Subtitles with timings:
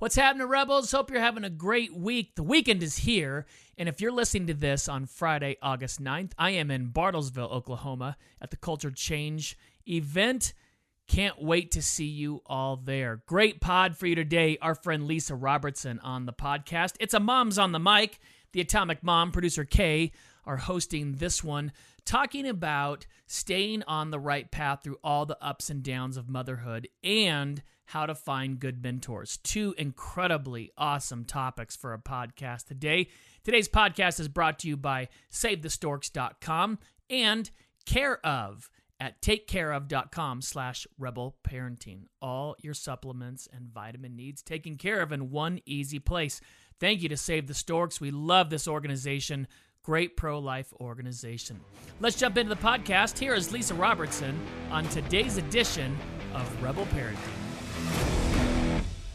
[0.00, 0.92] What's happening, Rebels?
[0.92, 2.34] Hope you're having a great week.
[2.34, 3.44] The weekend is here,
[3.76, 8.16] and if you're listening to this on Friday, August 9th, I am in Bartlesville, Oklahoma
[8.40, 10.54] at the Culture Change event.
[11.06, 13.20] Can't wait to see you all there.
[13.26, 14.56] Great pod for you today.
[14.62, 16.94] Our friend Lisa Robertson on the podcast.
[16.98, 18.20] It's a Mom's on the Mic.
[18.52, 20.12] The Atomic Mom, producer Kay,
[20.46, 21.72] are hosting this one,
[22.04, 26.88] talking about staying on the right path through all the ups and downs of motherhood
[27.02, 29.38] and how to find good mentors.
[29.38, 33.08] Two incredibly awesome topics for a podcast today.
[33.42, 37.50] Today's podcast is brought to you by SaveTheStorks.com and
[37.86, 42.02] Care of at takecareof.com slash rebel parenting.
[42.20, 46.40] All your supplements and vitamin needs taken care of in one easy place.
[46.78, 48.00] Thank you to Save the Storks.
[48.00, 49.48] We love this organization.
[49.82, 51.58] Great pro life organization.
[52.00, 53.18] Let's jump into the podcast.
[53.18, 54.38] Here is Lisa Robertson
[54.70, 55.96] on today's edition
[56.34, 57.16] of Rebel Parenting.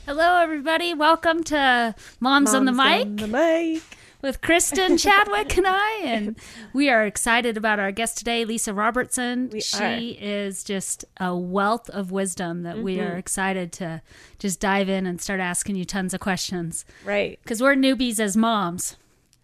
[0.08, 0.94] Hello, everybody.
[0.94, 3.84] Welcome to Moms, on the Mic On the mic.
[4.24, 6.00] with Kristen Chadwick and I.
[6.04, 6.36] And
[6.74, 9.50] we are excited about our guest today, Lisa Robertson.
[9.52, 13.14] We she is just a wealth of wisdom that we Mm-hmm.
[13.14, 14.02] are excited to
[14.40, 16.86] just dive in and start asking you tons of questions.
[17.06, 17.40] Right.
[17.44, 18.98] Because we're newbies as moms.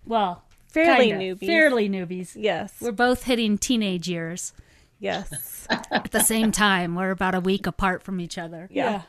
[0.06, 1.36] Well, Fairly kinda.
[1.36, 1.46] newbies.
[1.46, 2.32] Fairly newbies.
[2.36, 2.74] Yes.
[2.80, 4.54] We're both hitting teenage years
[5.00, 5.68] yes.
[5.70, 6.96] at the same time.
[6.96, 8.70] We're about a week apart from each other.
[8.72, 9.02] Yeah.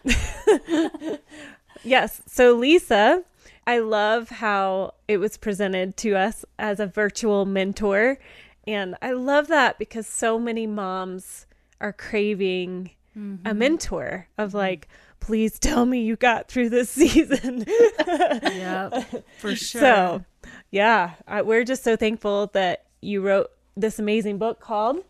[1.84, 2.20] yes.
[2.26, 3.22] So, Lisa,
[3.66, 8.18] I love how it was presented to us as a virtual mentor.
[8.66, 11.46] And I love that because so many moms
[11.80, 13.58] are craving a mm-hmm.
[13.58, 14.58] mentor of mm-hmm.
[14.58, 14.88] like,
[15.20, 17.64] please tell me you got through this season.
[18.06, 19.80] Yep, for sure.
[19.80, 20.24] So,
[20.72, 25.04] yeah, I, we're just so thankful that you wrote this amazing book called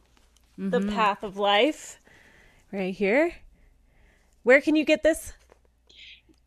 [0.58, 1.98] The Path of Life
[2.72, 3.32] right here.
[4.42, 5.32] Where can you get this?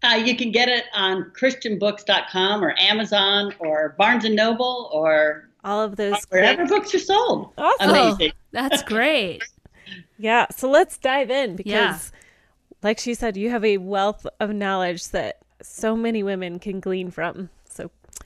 [0.04, 5.82] Uh, you can get it on christianbooks.com or Amazon or Barnes and Noble or All
[5.82, 6.24] of those.
[6.30, 7.54] wherever great- books are sold.
[7.58, 7.90] Awesome.
[7.90, 8.32] Amazing.
[8.52, 9.42] That's great.
[10.18, 11.98] Yeah, so let's dive in because, Yeah.
[12.84, 17.10] like she said, you have a wealth of knowledge that so many women can glean
[17.12, 17.50] from.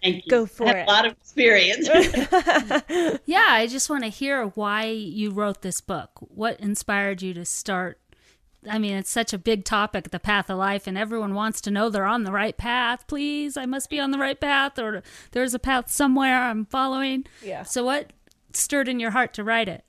[0.03, 0.29] So, Thank you.
[0.29, 0.87] Go for I have it.
[0.87, 1.89] a lot of experience.
[3.25, 6.11] Yeah, I just want to hear why you wrote this book.
[6.19, 7.99] What inspired you to start?
[8.69, 11.71] I mean, it's such a big topic, the path of life, and everyone wants to
[11.71, 13.07] know they're on the right path.
[13.07, 15.01] Please, I must be on the right path, or
[15.31, 17.25] there's a path somewhere I'm following.
[17.41, 17.63] Yeah.
[17.63, 18.11] So, what
[18.53, 19.85] stirred in your heart to write it?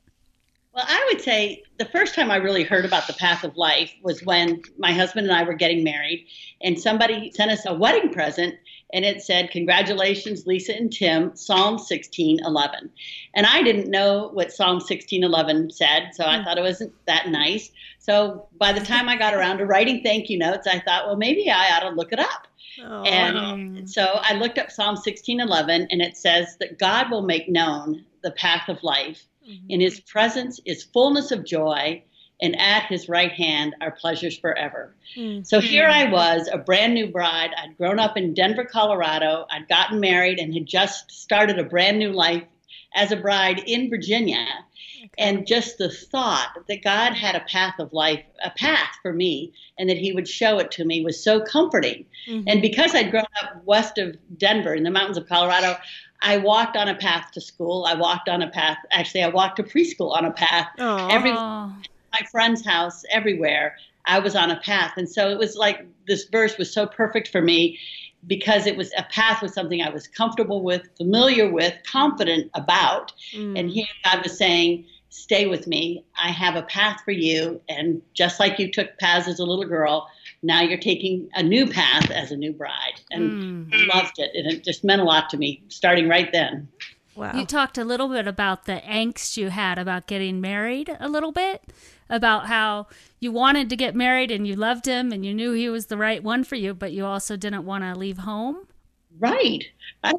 [0.73, 3.93] Well, I would say the first time I really heard about the path of life
[4.03, 6.27] was when my husband and I were getting married,
[6.63, 8.55] and somebody sent us a wedding present,
[8.93, 12.91] and it said, "Congratulations, Lisa and Tim, Psalm 16:11."
[13.35, 16.45] And I didn't know what Psalm 16:11 said, so I hmm.
[16.45, 17.71] thought it wasn't that nice.
[17.99, 21.17] So by the time I got around to writing thank you notes, I thought, well,
[21.17, 22.47] maybe I ought to look it up.
[22.83, 23.03] Aw.
[23.05, 28.05] And so I looked up Psalm 16:11 and it says that God will make known
[28.23, 29.27] the path of life.
[29.49, 29.71] Mm-hmm.
[29.71, 32.03] In his presence is fullness of joy
[32.43, 34.95] and at his right hand are pleasures forever.
[35.17, 35.47] Mm.
[35.47, 37.51] So here I was, a brand new bride.
[37.57, 39.47] I'd grown up in Denver, Colorado.
[39.51, 42.45] I'd gotten married and had just started a brand new life
[42.95, 44.47] as a bride in Virginia.
[45.17, 49.53] And just the thought that God had a path of life, a path for me,
[49.79, 52.05] and that He would show it to me was so comforting.
[52.47, 55.77] And because I'd grown up west of Denver in the mountains of Colorado,
[56.21, 57.87] I walked on a path to school.
[57.87, 58.77] I walked on a path.
[58.91, 60.69] Actually, I walked to preschool on a path.
[60.79, 61.09] Aw.
[61.09, 61.33] Every
[62.13, 63.77] my friend's house, everywhere,
[64.07, 64.95] I was on a path.
[64.97, 67.79] And so it was like this verse was so perfect for me
[68.27, 73.13] because it was a path was something I was comfortable with, familiar with, confident about.
[73.35, 73.59] Mm.
[73.59, 76.05] And here God was saying, Stay with me.
[76.17, 77.61] I have a path for you.
[77.69, 80.07] And just like you took paths as a little girl,
[80.45, 83.01] now you're taking a new path as a new bride.
[83.11, 83.89] And Mm.
[83.93, 84.31] loved it.
[84.35, 86.69] And it just meant a lot to me starting right then.
[87.21, 87.37] Wow.
[87.37, 91.33] You talked a little bit about the angst you had about getting married, a little
[91.33, 91.63] bit
[92.09, 92.87] about how
[93.21, 95.97] you wanted to get married and you loved him and you knew he was the
[95.97, 98.67] right one for you, but you also didn't want to leave home.
[99.19, 99.65] Right.
[100.03, 100.15] I,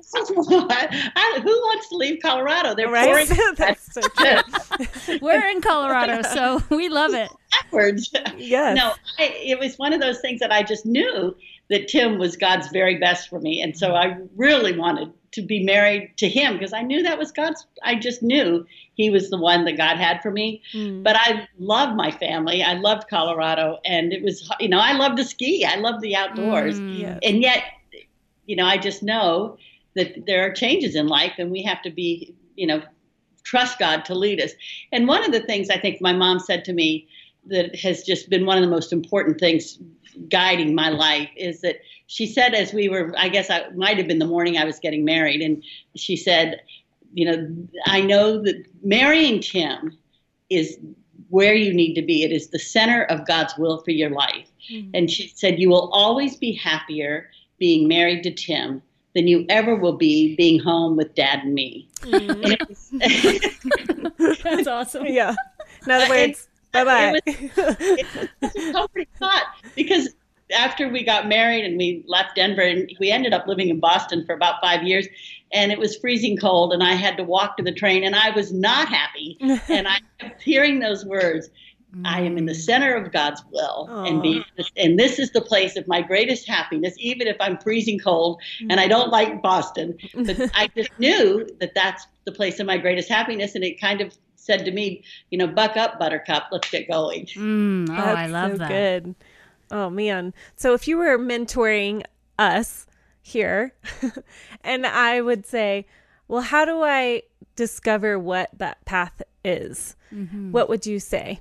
[1.15, 2.75] I, who wants to leave Colorado?
[2.75, 3.05] They're right?
[3.05, 3.27] pouring
[3.57, 5.17] That's so true.
[5.21, 7.31] We're in Colorado, so we love it.
[7.49, 8.13] backwards.
[8.37, 8.77] Yes.
[8.77, 11.35] No, I, it was one of those things that I just knew
[11.71, 15.63] that Tim was God's very best for me, and so I really wanted to be
[15.63, 17.65] married to him because I knew that was God's.
[17.83, 20.61] I just knew he was the one that God had for me.
[20.73, 21.03] Mm.
[21.03, 22.61] But I loved my family.
[22.63, 25.65] I loved Colorado, and it was you know I love to ski.
[25.65, 26.99] I love the outdoors, Mm.
[26.99, 27.19] Yes.
[27.23, 27.63] and yet
[28.45, 29.57] you know I just know
[29.95, 32.81] that there are changes in life, and we have to be you know
[33.43, 34.51] trust God to lead us.
[34.91, 37.07] And one of the things I think my mom said to me
[37.47, 39.79] that has just been one of the most important things
[40.29, 41.77] guiding my life is that
[42.11, 44.79] she said as we were I guess I might have been the morning I was
[44.79, 45.63] getting married and
[45.95, 46.61] she said
[47.13, 47.37] you know
[47.85, 49.97] I know that marrying Tim
[50.49, 50.77] is
[51.29, 54.47] where you need to be it is the center of God's will for your life
[54.71, 54.89] Mhm.
[54.93, 57.29] and she said you will always be happier
[57.59, 58.81] being married to Tim
[59.15, 62.43] than you ever will be being home with dad and me Mm.
[62.51, 65.05] and was, That's awesome.
[65.05, 65.35] yeah.
[65.85, 67.19] In other words, bye bye.
[67.25, 68.07] it
[68.41, 70.09] was a comforting thought because
[70.51, 74.25] after we got married and we left Denver and we ended up living in Boston
[74.25, 75.07] for about five years
[75.53, 78.31] and it was freezing cold and I had to walk to the train and I
[78.31, 79.37] was not happy.
[79.69, 81.49] And I kept hearing those words
[82.05, 84.43] I am in the center of God's will and be
[84.77, 88.79] and this is the place of my greatest happiness even if I'm freezing cold and
[88.79, 89.97] I don't like Boston.
[90.13, 94.01] But I just knew that that's the place of my greatest happiness and it kind
[94.01, 97.25] of said to me you know buck up buttercup let's get going.
[97.27, 98.69] Mm, oh, I love so that.
[98.69, 99.15] Good.
[99.71, 100.33] Oh man.
[100.55, 102.03] So if you were mentoring
[102.37, 102.85] us
[103.21, 103.73] here,
[104.63, 105.87] and I would say,
[106.27, 107.23] well, how do I
[107.55, 109.95] discover what that path is?
[110.13, 110.51] Mm-hmm.
[110.51, 111.39] What would you say?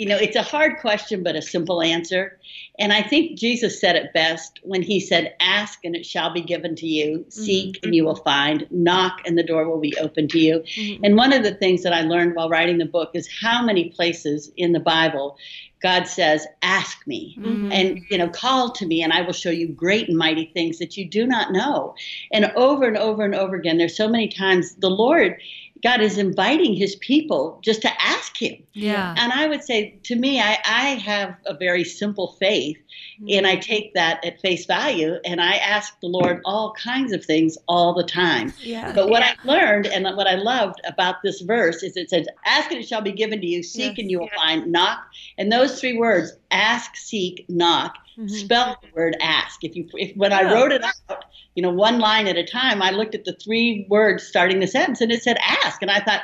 [0.00, 2.38] You know, it's a hard question, but a simple answer.
[2.78, 6.40] And I think Jesus said it best when he said, Ask and it shall be
[6.40, 7.30] given to you, mm-hmm.
[7.30, 7.92] seek and mm-hmm.
[7.92, 10.60] you will find, knock and the door will be open to you.
[10.60, 11.04] Mm-hmm.
[11.04, 13.90] And one of the things that I learned while writing the book is how many
[13.90, 15.36] places in the Bible
[15.82, 17.38] God says, Ask me
[17.72, 20.78] and, you know, call to me and I will show you great and mighty things
[20.78, 21.94] that you do not know.
[22.32, 25.40] And over and over and over again, there's so many times the Lord.
[25.82, 28.62] God is inviting his people just to ask him.
[28.72, 29.14] Yeah.
[29.16, 32.76] And I would say to me, I, I have a very simple faith,
[33.20, 33.26] mm-hmm.
[33.30, 37.24] and I take that at face value, and I ask the Lord all kinds of
[37.24, 38.52] things all the time.
[38.60, 38.92] Yeah.
[38.94, 42.70] But what I learned and what I loved about this verse is it says, Ask
[42.70, 43.98] and it shall be given to you, seek Yes.
[43.98, 44.98] and you will find, knock.
[45.38, 49.64] And those three words, ask, seek, knock, spell the word ask.
[49.64, 51.24] If you if when I wrote it out,
[51.54, 54.66] you know, one line at a time, I looked at the three words starting the
[54.66, 55.82] sentence and it said ask.
[55.82, 56.22] And I thought,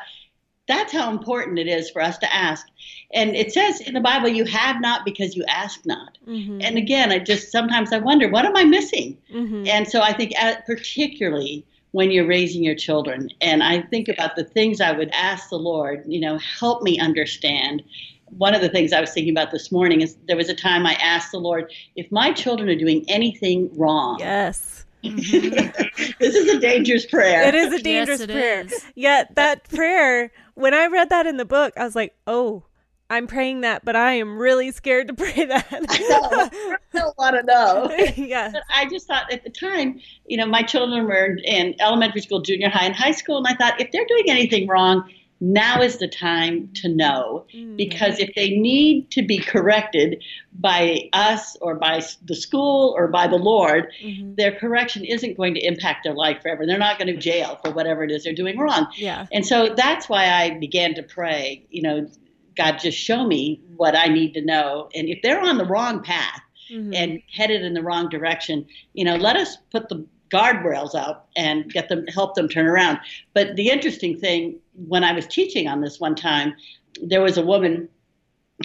[0.68, 2.66] that's how important it is for us to ask.
[3.12, 6.18] And it says in the Bible, you have not because you ask not.
[6.26, 6.60] Mhm.
[6.62, 9.16] And again, I just sometimes I wonder, what am I missing?
[9.32, 9.68] Mhm.
[9.68, 14.36] And so I think, uh, particularly when you're raising your children, and I think about
[14.36, 17.82] the things I would ask the Lord, you know, help me understand.
[18.26, 20.86] One of the things I was thinking about this morning is there was a time
[20.86, 24.84] I asked the Lord, if my children are doing anything wrong, Yes.
[25.04, 26.14] Mm-hmm.
[26.18, 27.46] this is a dangerous prayer.
[27.46, 28.62] It is a dangerous it prayer.
[28.62, 28.84] is.
[28.94, 32.64] Yet that prayer, when I read that in the book, I was like, oh,
[33.08, 35.66] I'm praying that, but I am really scared to pray that.
[35.72, 37.94] I don't want to know.
[38.16, 38.50] yeah.
[38.52, 42.40] But I just thought at the time, you know, my children were in elementary school,
[42.40, 45.08] junior high, and high school, and I thought if they're doing anything wrong,
[45.40, 47.46] now is the time to know.
[47.76, 50.22] Because if they need to be corrected
[50.58, 54.36] by us or by the school or by the Lord, Mhm.
[54.36, 56.64] their correction isn't going to impact their life forever.
[56.66, 58.86] They're not going to jail for whatever it is they're doing wrong.
[58.96, 59.26] Yeah.
[59.32, 62.08] And so that's why I began to pray, you know,
[62.56, 64.88] God, just show me what I need to know.
[64.94, 66.40] And if they're on the wrong path,
[66.70, 66.96] Mhm.
[66.96, 71.70] and headed in the wrong direction, you know, let us put the guardrails out and
[71.72, 72.98] get them help them turn around.
[73.34, 76.54] But the interesting thing, when I was teaching on this one time,
[77.02, 77.88] there was a woman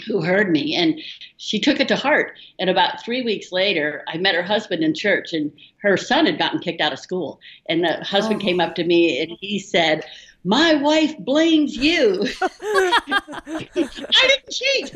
[0.08, 1.00] who heard me and
[1.38, 2.38] she took it to heart.
[2.60, 5.52] And about three weeks later, I met her husband in church and
[5.82, 7.40] her son had gotten kicked out of school.
[7.68, 8.46] And the husband Oh.
[8.46, 10.06] came up to me and he said,
[10.44, 12.26] my wife blames you.
[12.42, 13.68] I
[14.14, 14.92] didn't cheat.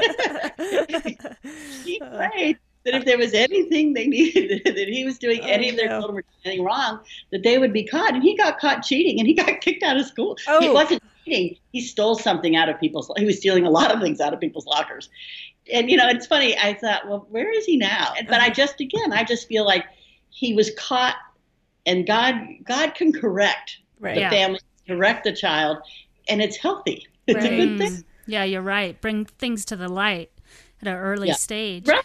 [1.84, 5.70] he prayed that if there was anything they needed, that he was doing oh, any
[5.70, 6.00] of their no.
[6.00, 7.00] children were doing anything wrong,
[7.32, 8.14] that they would be caught.
[8.14, 10.38] And he got caught cheating and he got kicked out of school.
[10.60, 10.74] He Oh.
[10.74, 11.58] wasn't cheating.
[11.72, 14.40] He stole something out of people's, he was stealing a lot of things out of
[14.40, 15.10] people's lockers.
[15.74, 16.56] And, you know, it's funny.
[16.58, 18.14] I thought, well, where is he now?
[18.30, 18.54] But I uh-huh.
[18.54, 19.86] just, again, I just feel like
[20.30, 21.16] he was caught
[21.88, 24.16] and God, God can correct Right.
[24.16, 24.30] the Yeah.
[24.30, 25.78] family, correct the child,
[26.28, 27.08] and it's healthy.
[27.28, 28.04] It's a good thing.
[28.28, 29.00] Yeah, you're right.
[29.02, 30.30] Bring things to the light
[30.82, 31.36] at an early Yeah.
[31.36, 31.88] stage.
[31.88, 32.04] Right.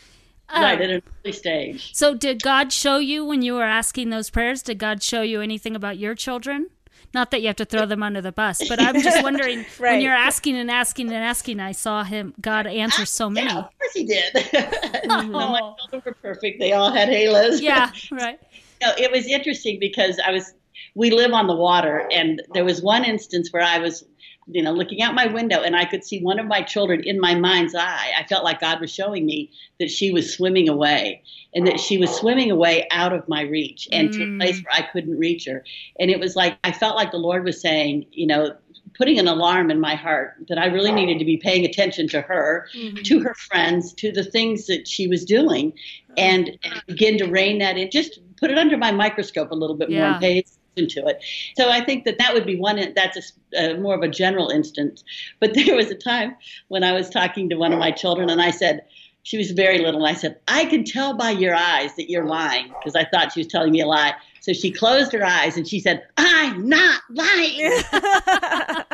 [0.53, 1.95] Right, um, at an early stage.
[1.95, 4.63] So, did God show you when you were asking those prayers?
[4.63, 6.71] Did God show you anything about your children?
[7.13, 10.01] Not that you have to throw them under the bus, but I'm just wondering when
[10.01, 13.49] you're asking and asking and asking, I saw him God answer so many.
[13.49, 14.35] Yeah, of course he did.
[15.07, 16.61] no, my children were perfect.
[16.61, 17.61] They all had halos.
[17.61, 18.39] Yeah, right.
[18.81, 20.55] No, it was interesting because I was
[20.95, 24.05] we live on the water and there was one instance where I was
[24.53, 27.21] you know looking out my window and I could see one of my children in
[27.21, 28.13] my mind's eye.
[28.19, 31.23] I felt like God was showing me that she was swimming away
[31.55, 34.39] and that she was swimming away out of my reach and to a mm.
[34.39, 35.65] place where I couldn't reach her.
[35.99, 38.55] And it was like I felt like the Lord was saying, you know,
[38.97, 42.21] putting an alarm in my heart that I really needed to be paying attention to
[42.21, 43.03] her, mm-hmm.
[43.03, 45.73] to her friends, to the things that she was doing,
[46.17, 47.91] and, and begin to rein that in.
[47.91, 50.13] Just put it under my microscope a little bit more Yeah.
[50.13, 50.45] and pay
[50.89, 51.23] to it.
[51.57, 52.77] So I think that that would be one.
[52.95, 55.05] That's a, s- uh, more of a general instance.
[55.41, 56.37] But there was a time
[56.69, 58.85] when I was talking to one of my children, and I said.
[59.23, 60.07] She was very little.
[60.07, 63.33] And I said, I can tell by your eyes that you're lying because I thought
[63.33, 64.15] she was telling me a lie.
[64.41, 67.83] So she closed her eyes and she said, I'm not lying.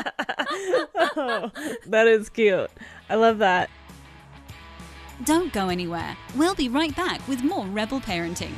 [1.18, 1.50] Oh,
[1.86, 2.70] that is cute.
[3.08, 3.70] I love that.
[5.24, 6.16] Don't go anywhere.
[6.34, 8.52] We'll be right back with more Rebel Parenting.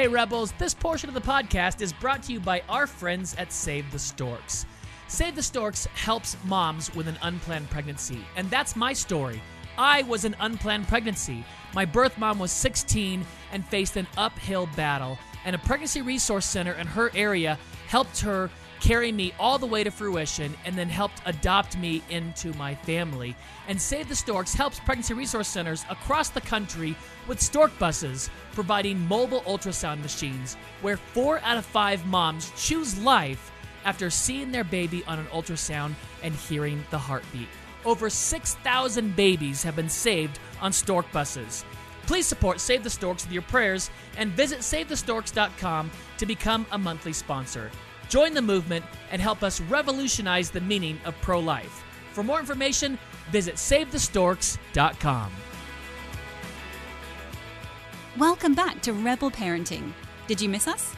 [0.00, 3.52] Hey, Rebels, this portion of the podcast is brought to you by our friends at
[3.52, 4.64] Save the Storks.
[5.08, 9.42] Save the Storks helps moms with an unplanned pregnancy, and that's my story.
[9.76, 11.44] I was an unplanned pregnancy.
[11.74, 16.72] My birth mom was 16 and faced an uphill battle, and a pregnancy resource center
[16.72, 18.48] in her area helped her
[18.80, 23.36] carry me all the way to fruition and then helped adopt me into my family.
[23.68, 26.96] And Save the Storks helps pregnancy resource centers across the country
[27.28, 33.52] with stork buses, providing mobile ultrasound machines where four out of five moms choose life
[33.84, 37.48] after seeing their baby on an ultrasound and hearing the heartbeat.
[37.84, 41.64] Over 6,000 babies have been saved on stork buses.
[42.06, 47.12] Please support Save the Storks with your prayers and visit SaveTheStorks.com to become a monthly
[47.12, 47.70] sponsor.
[48.10, 51.84] Join the movement and help us revolutionize the meaning of pro life.
[52.12, 52.98] For more information,
[53.30, 55.32] visit SaveTheStorks.com.
[58.18, 59.92] Welcome back to Rebel Parenting.
[60.26, 60.92] Did you miss us?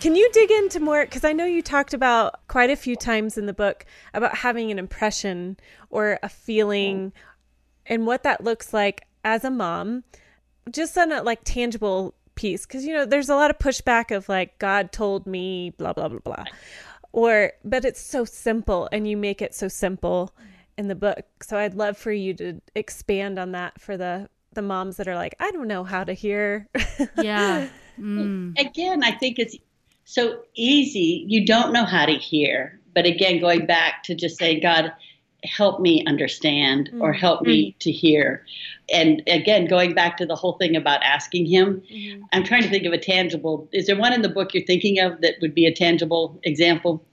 [0.00, 1.04] Can you dig into more?
[1.04, 4.70] Because I know you talked about quite a few times in the book about having
[4.70, 5.56] an impression
[5.90, 7.12] or a feeling
[7.86, 10.04] and what that looks like as a mom,
[10.70, 12.66] just on a like tangible piece.
[12.66, 16.08] Because, you know, there's a lot of pushback of like, God told me, blah, blah,
[16.08, 16.44] blah, blah.
[17.12, 20.34] Or, but it's so simple and you make it so simple
[20.76, 21.24] in the book.
[21.42, 25.14] So I'd love for you to expand on that for the, the moms that are
[25.14, 26.68] like, I don't know how to hear.
[27.16, 27.68] Yeah.
[27.96, 28.58] Mm.
[28.58, 29.56] again, I think it's
[30.04, 31.24] so easy.
[31.28, 32.80] You don't know how to hear.
[32.94, 34.92] But again, going back to just saying, God,
[35.44, 37.18] help me understand or mm.
[37.18, 37.78] help me mm.
[37.80, 38.44] to hear.
[38.92, 42.22] And again, going back to the whole thing about asking Him, mm-hmm.
[42.32, 43.68] I'm trying to think of a tangible.
[43.72, 47.04] Is there one in the book you're thinking of that would be a tangible example?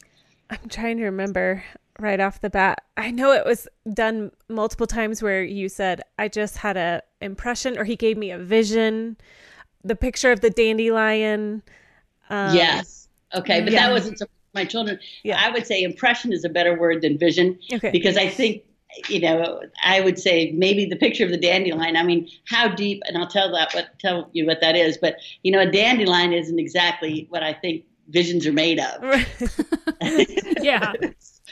[0.50, 1.64] I'm trying to remember
[2.00, 2.84] right off the bat.
[2.98, 7.78] I know it was done multiple times where you said I just had a impression
[7.78, 9.18] or he gave me a vision,
[9.84, 11.62] the picture of the dandelion.
[12.30, 13.08] Um, yes.
[13.34, 13.88] Okay, but yeah.
[13.88, 15.00] that wasn't so my children.
[15.24, 15.42] Yeah.
[15.44, 17.92] I would say impression is a better word than vision Okay.
[17.92, 18.64] because I think
[19.08, 21.96] you know I would say maybe the picture of the dandelion.
[21.96, 23.02] I mean, how deep?
[23.06, 24.98] And I'll tell that what tell you what that is.
[24.98, 29.26] But you know, a dandelion isn't exactly what I think visions are made of.
[30.62, 30.94] Yeah.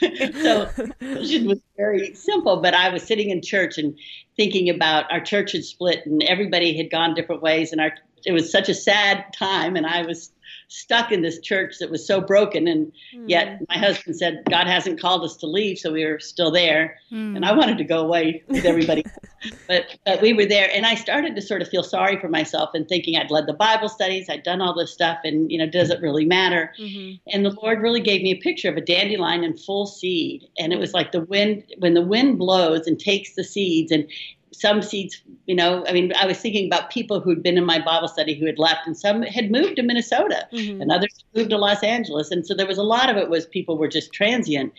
[0.00, 0.68] so
[1.00, 3.98] vision was very simple but i was sitting in church and
[4.36, 7.92] thinking about our church had split and everybody had gone different ways and our
[8.24, 10.32] it was such a sad time and i was
[10.70, 12.68] stuck in this church that was so broken.
[12.68, 13.28] And hmm.
[13.28, 16.98] yet my husband said god hasn't called us to leave so we were still there.
[17.10, 17.36] Hmm.
[17.36, 19.04] And i wanted to go away with everybody
[19.68, 20.70] but but we were there.
[20.72, 23.52] And i started to sort of feel sorry for myself and thinking i'd led the
[23.52, 26.72] bible studies i'd done all this stuff and you know does it really matter?
[26.78, 27.16] Mm-hmm.
[27.34, 30.48] And the lord really gave me a picture of a dandelion in full seed.
[30.58, 34.08] And it was like the wind when the wind blows and takes the seeds and
[34.52, 37.78] some seeds you know i mean i was thinking about people who'd been in my
[37.78, 40.80] bible study who had left and some had moved to minnesota mm-hmm.
[40.80, 43.46] and others moved to los angeles and so there was a lot of it was
[43.46, 44.72] people were just transient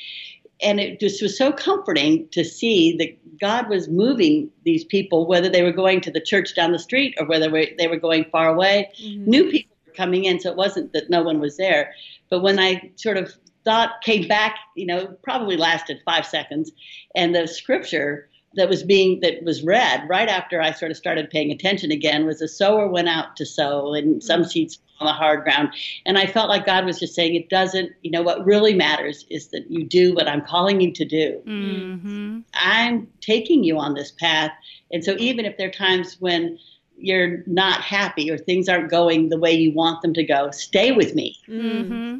[0.61, 5.49] and it just was so comforting to see that God was moving these people, whether
[5.49, 8.47] they were going to the church down the street or whether they were going far
[8.47, 8.91] away.
[9.01, 9.29] Mm-hmm.
[9.29, 11.93] New people were coming in, so it wasn't that no one was there.
[12.29, 13.33] But when I sort of
[13.65, 16.71] thought, came back, you know, probably lasted five seconds,
[17.15, 21.29] and the scripture that was being that was read right after I sort of started
[21.29, 25.13] paying attention again was a sower went out to sow and some seeds on the
[25.13, 25.69] hard ground.
[26.05, 29.25] And I felt like God was just saying it doesn't you know what really matters
[29.29, 31.41] is that you do what I'm calling you to do.
[31.45, 32.39] Mm-hmm.
[32.53, 34.51] I'm taking you on this path.
[34.91, 36.59] And so even if there are times when
[36.97, 40.91] you're not happy or things aren't going the way you want them to go, stay
[40.91, 41.37] with me.
[41.47, 42.19] Mm-hmm.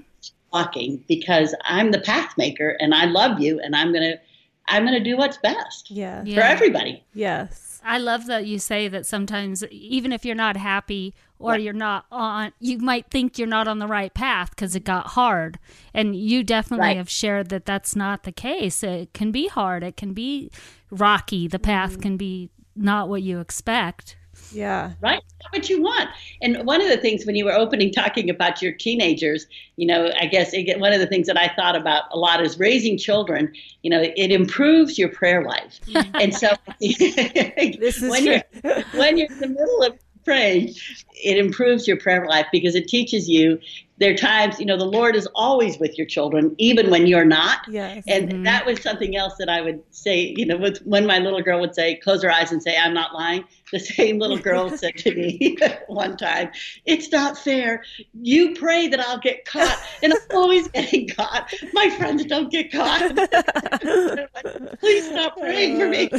[0.52, 4.20] walking because I'm the path maker and I love you and I'm going to
[4.68, 6.24] I'm going to do what's best Yeah.
[6.25, 6.36] Yeah.
[6.36, 7.03] for everybody.
[7.13, 7.80] Yes.
[7.84, 12.06] I love that you say that sometimes, even if you're not happy or you're not
[12.12, 15.58] on, you might think you're not on the right path because it got hard.
[15.94, 16.98] And you definitely Right.
[16.98, 18.84] have shared that that's not the case.
[18.84, 20.51] It can be hard, it can be
[20.91, 22.01] rocky, the path mm-hmm.
[22.01, 24.15] can be not what you expect.
[24.51, 24.91] Yeah.
[25.01, 25.21] right?
[25.51, 26.10] What you want.
[26.41, 30.12] And one of the things when you were opening talking about your teenagers, you know,
[30.19, 32.98] I guess it, one of the things that I thought about a lot is raising
[32.98, 33.53] children.
[33.81, 35.79] You know, it improves your prayer life,
[36.15, 38.41] and so This is when true.
[38.63, 40.74] you're when you're in the middle of praying,
[41.13, 43.60] it improves your prayer life because it teaches you.
[44.01, 47.24] There are times, you know, the Lord is always with your children, even when you're
[47.24, 47.60] not.
[47.70, 48.03] Yes.
[48.08, 48.43] And mm-hmm.
[48.46, 51.60] that was something else that I would say, you know, with, when my little girl
[51.60, 53.43] would say, close her eyes and say, I'm not lying.
[53.72, 55.55] The same little girl said to me
[55.88, 56.50] one time,
[56.86, 57.84] It's not fair.
[58.20, 61.53] You pray that I'll get caught, and I'm always getting caught.
[61.72, 63.15] My friends don't get caught.
[64.79, 66.10] Please stop praying for me.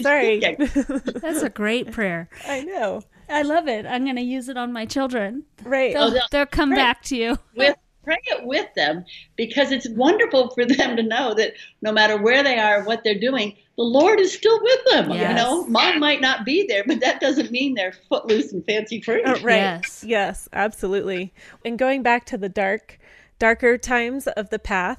[0.00, 0.40] Sorry.
[0.40, 2.28] she That's a great prayer.
[2.46, 3.02] I know.
[3.34, 3.86] I love it.
[3.86, 5.44] I'm going to use it on my children.
[5.64, 5.92] Right.
[5.94, 6.76] They'll, they'll- they'll come right.
[6.76, 7.38] back to you.
[7.56, 9.02] with pray it with them
[9.34, 13.18] because it's wonderful for them to know that no matter where they are, what they're
[13.18, 15.10] doing, the Lord is still with them.
[15.10, 15.36] You Yes.
[15.36, 19.22] know, mom might not be there, but that doesn't mean they're footloose and fancy free.
[19.22, 19.56] Uh, right.
[19.56, 20.04] Yes.
[20.06, 20.48] Yes.
[20.52, 21.32] absolutely.
[21.64, 22.98] And going back to the dark,
[23.38, 24.98] darker times of the path,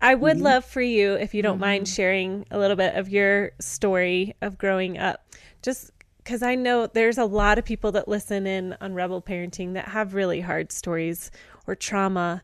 [0.00, 3.52] I would love for you, if you don't mind, sharing a little bit of your
[3.60, 5.26] story of growing up.
[5.62, 5.90] Just
[6.26, 9.90] because I know there's a lot of people that listen in on Rebel Parenting that
[9.90, 11.30] have really hard stories
[11.68, 12.42] or trauma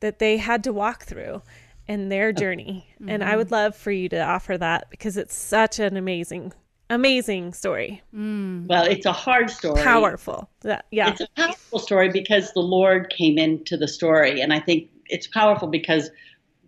[0.00, 1.42] that they had to walk through
[1.86, 2.32] in their oh.
[2.32, 2.86] journey.
[3.06, 3.36] And I mm-hmm.
[3.36, 6.54] would love for you to offer that because it's such an amazing,
[6.88, 8.00] amazing story.
[8.16, 8.66] Mm.
[8.66, 9.82] Well, it's a hard story.
[9.82, 10.48] Powerful.
[10.62, 11.10] That- yeah.
[11.10, 14.40] It's a powerful story because the Lord came into the story.
[14.40, 16.10] And I think it's powerful because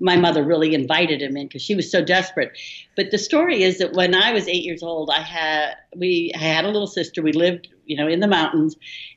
[0.05, 2.53] my mother really invited him in because she was so desperate.
[2.95, 6.39] But the story is that when I was eight years old, I had we I
[6.39, 7.23] had a little sister.
[7.23, 8.77] We lived, you know, in the mountains,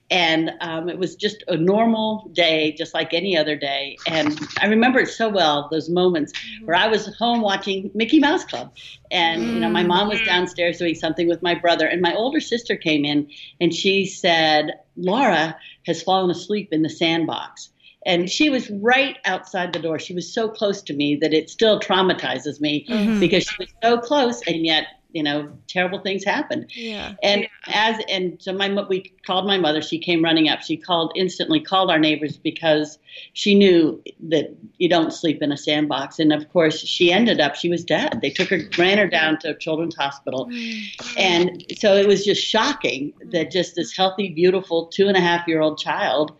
[0.10, 3.98] and um, it was just a normal day, just like any other day.
[4.08, 6.32] And I remember it so well those moments
[6.64, 8.74] where I was home watching Mickey Mouse Club,
[9.12, 12.40] and you know, my mom was downstairs doing something with my brother, and my older
[12.40, 17.72] sister came in, and she said, "Laura has fallen asleep in the sandbox."
[18.08, 20.00] And she was right outside the door.
[20.00, 23.20] She was so close to me that it still traumatizes me mm-hmm.
[23.20, 26.72] because she was so close, and yet, you know, terrible things happened.
[26.74, 27.16] Yeah.
[27.22, 29.82] And as and so my we called my mother.
[29.82, 30.62] She came running up.
[30.62, 32.98] She called instantly called our neighbors because
[33.34, 36.18] she knew that you don't sleep in a sandbox.
[36.18, 38.20] And of course, she ended up she was dead.
[38.22, 40.84] They took her, ran her down to Children's Hospital, mm.
[41.18, 45.46] and so it was just shocking that just this healthy, beautiful two and a half
[45.46, 46.38] year old child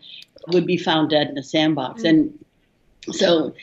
[0.52, 2.02] would be found dead in a sandbox.
[2.02, 2.28] Mm-hmm.
[3.08, 3.54] And so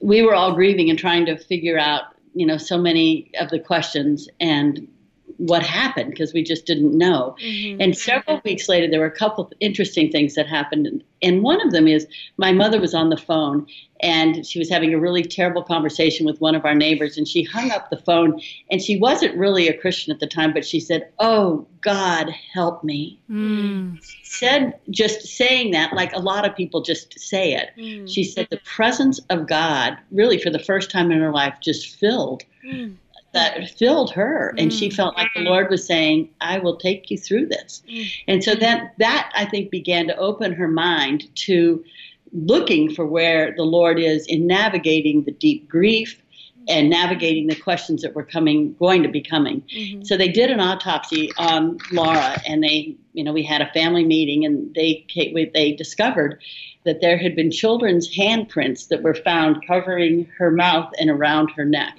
[0.00, 2.04] we were all grieving and trying to figure out,
[2.34, 4.88] you know, so many of the questions and
[5.38, 7.36] what happened because we just didn't know.
[7.42, 7.80] Mm-hmm.
[7.80, 8.48] And several mm-hmm.
[8.48, 11.02] weeks later, there were a couple of interesting things that happened.
[11.22, 13.66] And one of them is my mother was on the phone
[14.00, 17.16] and she was having a really terrible conversation with one of our neighbors.
[17.16, 20.52] And she hung up the phone and she wasn't really a Christian at the time,
[20.52, 23.98] but she said, Oh, God, help me Mm.
[24.22, 28.06] said just saying that like a lot of people just say it mm.
[28.06, 28.76] she said the mm-hmm.
[28.76, 32.94] presence of god really for the first time in her life just filled mm.
[33.34, 33.70] That mm.
[33.78, 34.94] filled her and she mm.
[34.94, 37.82] felt like the lord was saying i will take you through this.
[37.88, 38.10] Mm.
[38.28, 41.84] And so that that i think began to open her mind to
[42.32, 46.20] looking for where the lord is in navigating the deep grief
[46.68, 49.62] and navigating the questions that were coming going to be coming.
[49.62, 50.04] Mm-hmm.
[50.04, 54.04] So they did an autopsy on Laura, and they, you know, we had a family
[54.04, 55.06] meeting, and they
[55.54, 56.40] they discovered
[56.84, 61.64] that there had been children's handprints that were found covering her mouth and around her
[61.64, 61.98] neck,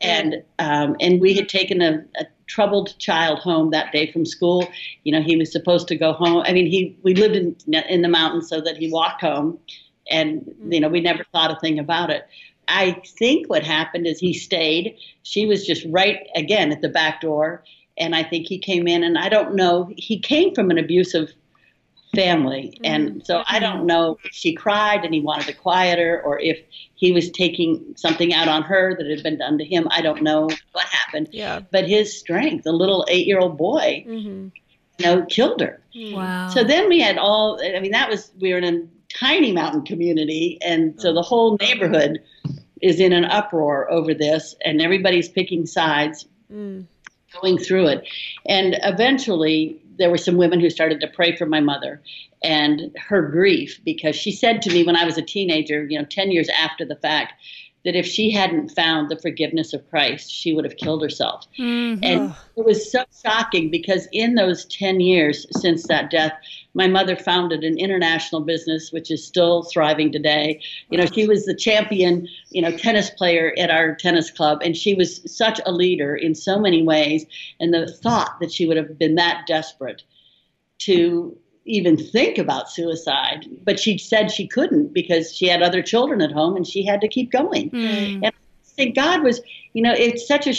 [0.00, 4.68] and um, and we had taken a, a troubled child home that day from school.
[5.04, 6.42] You know, he was supposed to go home.
[6.46, 7.56] I mean, he we lived in
[7.88, 9.58] in the mountains, so that he walked home,
[10.10, 12.26] and you know, we never thought a thing about it.
[12.68, 14.96] I think what happened is he stayed.
[15.22, 17.64] She was just right again at the back door.
[18.00, 21.32] And I think he came in, and I don't know, he came from an abusive
[22.14, 22.78] family.
[22.84, 26.38] And so I don't know if she cried and he wanted to quiet her or
[26.38, 26.58] if
[26.94, 29.86] he was taking something out on her that had been done to him.
[29.90, 31.28] I don't know what happened.
[31.32, 31.60] Yeah.
[31.70, 34.48] But his strength, a little eight year old boy, Mm-hmm.
[34.98, 35.80] you know, killed her.
[35.94, 36.48] Wow.
[36.48, 39.84] So then we had all, I mean, that was, we were in a tiny mountain
[39.84, 40.58] community.
[40.62, 42.20] And so the whole neighborhood
[42.80, 46.26] is in an uproar over this, and everybody's picking sides.
[46.52, 46.86] Mm.
[47.42, 48.08] going through it.
[48.46, 52.00] And eventually, there were some women who started to pray for my mother
[52.42, 56.04] and her grief because she said to me when I was a teenager, you know,
[56.04, 57.34] 10 years after the fact,
[57.84, 61.46] that if she hadn't found the forgiveness of Christ, she would have killed herself.
[61.58, 62.04] Mm-hmm.
[62.04, 66.32] And it was so shocking because in those 10 years since that death,
[66.74, 70.60] my mother founded an international business which is still thriving today.
[70.90, 74.76] You know, she was the champion, you know, tennis player at our tennis club and
[74.76, 77.26] she was such a leader in so many ways
[77.58, 80.02] and the thought that she would have been that desperate
[80.78, 81.36] to
[81.68, 86.32] even think about suicide, but she said she couldn't because she had other children at
[86.32, 87.70] home and she had to keep going.
[87.70, 88.14] Mm.
[88.14, 88.32] And I
[88.64, 89.40] think God was,
[89.74, 90.54] you know, it's such a,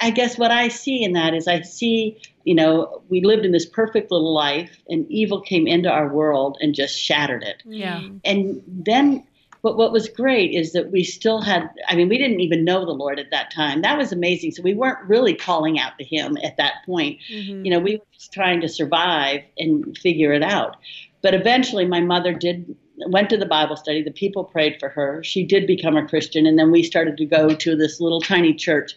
[0.00, 3.52] I guess what I see in that is I see, you know, we lived in
[3.52, 7.62] this perfect little life and evil came into our world and just shattered it.
[7.64, 8.02] Yeah.
[8.24, 9.26] And then,
[9.62, 12.84] but what was great is that we still had, I mean, we didn't even know
[12.84, 13.82] the Lord at that time.
[13.82, 14.52] That was amazing.
[14.52, 17.18] So we weren't really calling out to Him at that point.
[17.30, 17.64] Mm-hmm.
[17.64, 20.76] You know, we were just trying to survive and figure it out.
[21.22, 24.02] But eventually, my mother did went to the Bible study.
[24.02, 25.22] The people prayed for her.
[25.22, 28.54] She did become a Christian, and then we started to go to this little tiny
[28.54, 28.96] church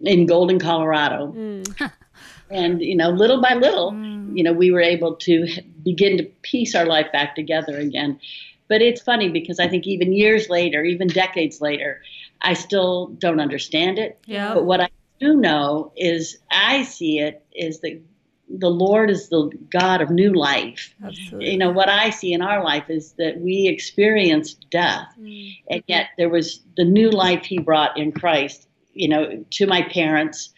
[0.00, 1.32] in Golden, Colorado.
[1.32, 1.92] Mm.
[2.50, 3.94] And you know, little by little,
[4.34, 5.46] you know, we were able to
[5.82, 8.20] begin to piece our life back together again.
[8.68, 12.02] But it's funny because I think even years later, even decades later,
[12.42, 14.18] I still don't understand it.
[14.26, 14.52] Yeah.
[14.52, 18.02] But what I do know is I see it is that
[18.48, 20.94] the Lord is the God of new life.
[21.02, 21.52] Absolutely.
[21.52, 26.08] You know, what I see in our life is that we experienced death, and yet
[26.18, 30.50] there was the new life He brought in Christ, you know, to my parents,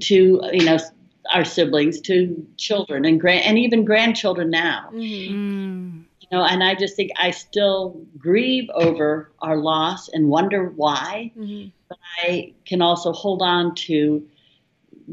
[0.00, 0.78] to, you know,
[1.32, 6.04] our siblings, to children and grand, and even grandchildren now Mm.
[6.20, 11.32] you know and i just think i still grieve over our loss and wonder why
[11.36, 11.72] Mhm.
[11.88, 14.24] but i can also hold on to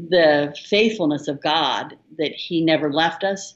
[0.08, 3.54] the faithfulness of god that he never left us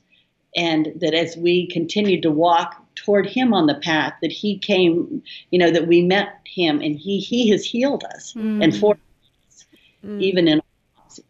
[0.57, 5.23] and that as we continued to walk toward him on the path that he came
[5.51, 8.97] you know that we met him and he he has healed us and for
[10.05, 10.61] us, even in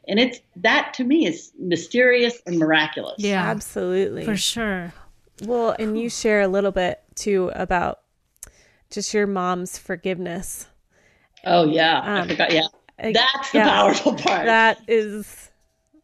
[0.08, 3.42] and it's that to me is mysterious and miraculous Yeah.
[3.42, 4.24] Absolutely.
[4.24, 4.92] For sure.
[5.44, 8.00] Well, and you share a little bit too about
[8.90, 10.66] just your mom's forgiveness.
[11.44, 12.66] oh yeah i Um, forgot yeah
[12.98, 13.68] that's the yeah.
[13.70, 15.50] powerful part That is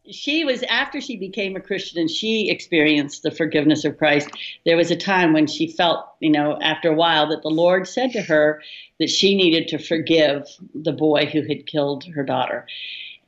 [0.09, 4.29] she was after she became a Christian and she experienced the forgiveness of Christ.
[4.65, 7.87] There was a time when she felt, you know, after a while that the Lord
[7.87, 8.61] said to her
[8.99, 12.67] that she needed to forgive the boy who had killed her daughter.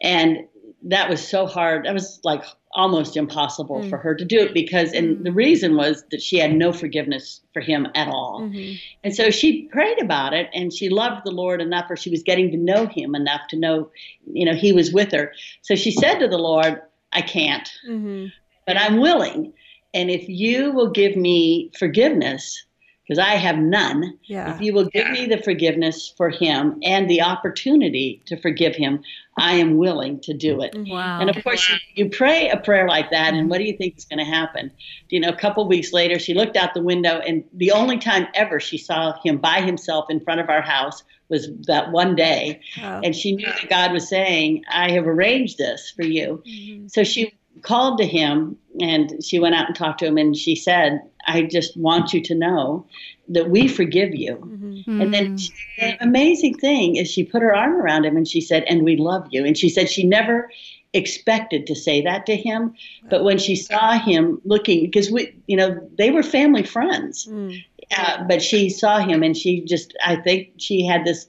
[0.02, 0.48] And
[0.88, 1.86] that was so hard.
[1.86, 6.04] That was like almost impossible for her to do it because, and the reason was
[6.12, 8.42] that she had no forgiveness for him at all.
[8.42, 8.76] Mm-hmm.
[9.04, 12.24] And so she prayed about it and she loved the Lord enough, or she was
[12.24, 13.90] getting to know him enough to know,
[14.32, 15.34] you know, he was with her.
[15.62, 18.32] So she said to the Lord, I can't, mhm.
[18.66, 19.54] but I'm willing.
[19.94, 22.64] And if you will give me forgiveness,
[23.08, 24.54] because I have none, Yeah.
[24.54, 29.02] if you will give me the forgiveness for him and the opportunity to forgive him,
[29.38, 30.76] I am willing to do it.
[30.76, 31.20] Wow.
[31.20, 33.98] And of course, you, you pray a prayer like that, and what do you think
[33.98, 34.72] is going to happen?
[35.10, 38.28] You know, a couple weeks later, she looked out the window, and the only time
[38.34, 42.62] ever she saw him by himself in front of our house was that one day.
[42.82, 43.02] Wow.
[43.04, 46.42] And she knew that God was saying, I have arranged this for you.
[46.48, 46.88] Mm-hmm.
[46.88, 50.56] So she called to him and she went out and talked to him, and she
[50.56, 52.86] said, I just want you to know
[53.30, 54.36] that we forgive you.
[54.36, 55.02] Mm-hmm.
[55.02, 55.36] And then mm-hmm.
[55.36, 58.84] she, the amazing thing is she put her arm around him and she said, "And
[58.84, 60.50] we love you." And she said she never
[60.94, 62.74] expected to say that to him,
[63.10, 67.62] but when she saw him looking, because we, you know, they were family friends, mm.
[67.98, 71.28] uh, but she saw him and she just, I think she had this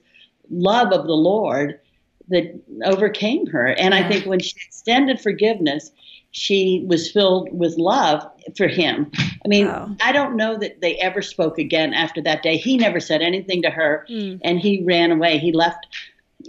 [0.49, 1.79] love of the Lord
[2.29, 3.67] that overcame her.
[3.67, 5.91] And I think when she extended forgiveness,
[6.31, 8.23] she was filled with love
[8.55, 9.11] for him.
[9.17, 9.95] I mean, Wow.
[10.01, 12.57] I don't know that they ever spoke again after that day.
[12.57, 14.35] He never said anything to her, hmm.
[14.43, 15.37] and he ran away.
[15.37, 15.87] He left.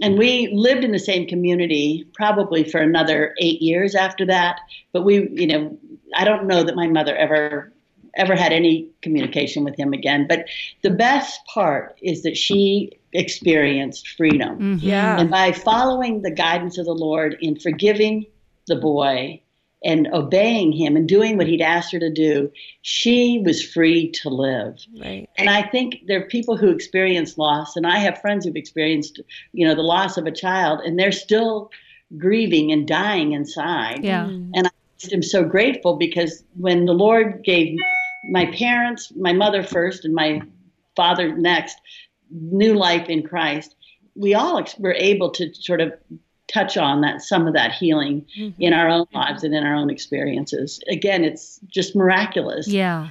[0.01, 4.59] And we lived in the same community probably for another eight years after that.
[4.93, 5.77] But we, you know,
[6.15, 7.73] I don't know that my mother ever
[8.15, 10.27] ever had any communication with him again.
[10.27, 10.45] But
[10.81, 14.59] the best part is that she experienced freedom.
[14.59, 14.87] Mm-hmm.
[14.87, 15.19] Yeah.
[15.19, 18.25] And by following the guidance of the Lord in forgiving
[18.67, 19.41] the boy
[19.83, 24.29] and obeying him and doing what he'd asked her to do, she was free to
[24.29, 24.77] live.
[24.99, 25.27] Right.
[25.37, 29.19] And I think there are people who experience loss, and I have friends who've experienced,
[29.53, 31.71] you know, the loss of a child, and they're still
[32.17, 34.03] grieving and dying inside.
[34.03, 34.25] Yeah.
[34.25, 34.51] Mm-hmm.
[34.53, 34.71] And I
[35.13, 37.79] am so grateful because when the Lord gave
[38.29, 40.41] my parents, my mother first, and my
[40.95, 41.77] father next,
[42.29, 43.75] new life in Christ,
[44.15, 45.93] we all ex- were able to sort of
[46.51, 48.25] touch on that some of that healing
[48.59, 50.79] in our own lives and in our own experiences.
[50.89, 52.67] Again, it's just miraculous.
[52.67, 53.09] Yeah,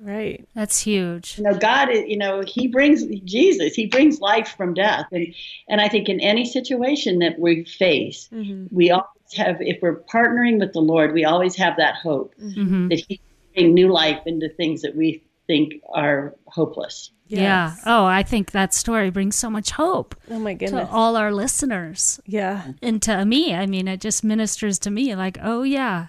[0.00, 0.46] Right.
[0.54, 1.36] that's huge.
[1.38, 3.74] You know, God, is- you know, He brings Jesus.
[3.74, 5.26] He brings life from death, and
[5.68, 8.28] and I think in any situation that we face,
[8.70, 9.56] we always have.
[9.60, 13.26] If we're partnering with the Lord, we always have that hope hmm that He can
[13.54, 17.10] bring new life into things that we think are hopeless.
[17.26, 17.74] Yeah.
[17.84, 20.88] Oh, I think that story brings so much hope Oh my goodness.
[20.88, 22.72] to all our listeners Yeah.
[22.82, 23.52] and to me.
[23.54, 26.08] I mean, it just ministers to me like, oh, yeah,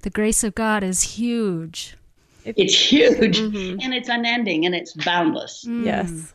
[0.00, 1.96] the grace of God is huge.
[2.44, 3.80] It's huge, mm-hmm.
[3.80, 5.64] and it's unending, and it's boundless.
[5.66, 5.84] Mm.
[5.86, 6.34] Yes.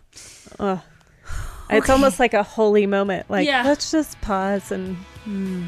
[0.60, 0.82] Oh.
[1.70, 3.30] It's almost like a holy moment.
[3.30, 3.64] Like, Yeah.
[3.66, 5.66] let's just pause and mm.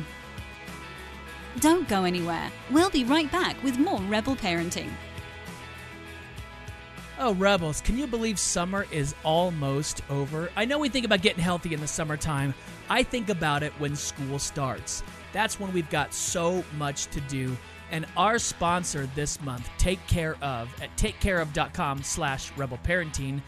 [1.60, 2.52] Don't go anywhere.
[2.72, 4.90] We'll be right back with more Rebel Parenting.
[7.22, 10.50] Oh, Rebels, can you believe summer is almost over?
[10.56, 12.54] I know we think about getting healthy in the summertime.
[12.90, 15.04] I think about it when school starts.
[15.34, 17.58] That's when we've got so much to do.
[17.92, 23.42] And our sponsor this month, Take Care Of, at takecareof.com slash rebelparenting,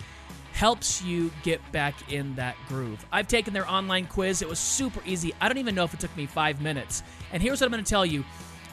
[0.51, 3.05] helps you get back in that groove.
[3.09, 4.41] I've taken their online quiz.
[4.41, 5.33] It was super easy.
[5.39, 7.03] I don't even know if it took me five minutes.
[7.31, 8.25] And here's what I'm going to tell you.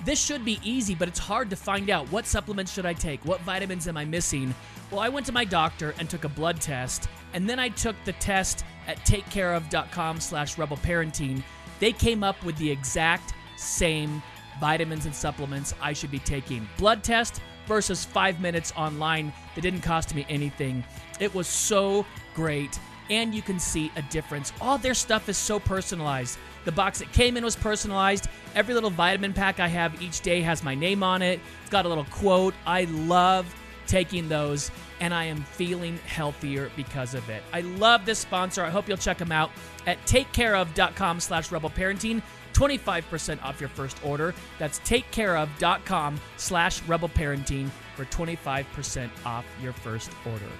[0.04, 3.24] This should be easy, but it's hard to find out what supplements should I take?
[3.24, 4.54] What vitamins am I missing?
[4.90, 7.96] Well, I went to my doctor and took a blood test, and then I took
[8.04, 11.42] the test at takecareof.com slash rebelparenting.
[11.80, 14.22] They came up with the exact same
[14.60, 16.68] vitamins and supplements I should be taking.
[16.78, 20.84] Blood test versus five minutes online that didn't cost me anything.
[21.20, 22.78] It was so great,
[23.10, 24.52] and you can see a difference.
[24.60, 26.38] All their stuff is so personalized.
[26.68, 28.28] The box that came in was personalized.
[28.54, 31.40] Every little vitamin pack I have each day has my name on it.
[31.62, 32.52] It's got a little quote.
[32.66, 33.46] I love
[33.86, 37.42] taking those and I am feeling healthier because of it.
[37.54, 38.62] I love this sponsor.
[38.62, 39.50] I hope you'll check them out
[39.86, 42.20] at takecareof.com slash rebelparenting.
[42.52, 44.34] 25% off your first order.
[44.58, 50.50] That's takecareof.com slash rebelparenting for 25% off your first order.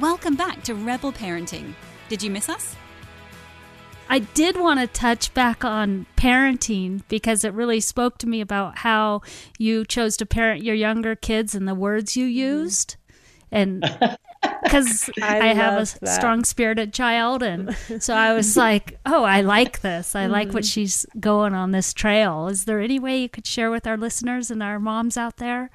[0.00, 1.72] Welcome back to Rebel Parenting.
[2.08, 2.74] Did you miss us?
[4.08, 8.78] I did want to touch back on parenting because it really spoke to me about
[8.78, 9.22] how
[9.56, 12.36] you chose to parent your younger kids and the words you mm-hmm.
[12.36, 12.96] used.
[13.52, 13.82] And
[14.64, 16.08] because I, I have a that.
[16.08, 17.44] strong spirited child.
[17.44, 20.16] And so I was like, oh, I like this.
[20.16, 20.70] I like what mm-hmm.
[20.70, 22.48] she's going on this trail.
[22.48, 25.70] Is there any way you could share with our listeners and our moms out there?